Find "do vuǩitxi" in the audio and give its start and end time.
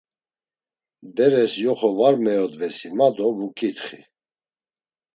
3.15-3.99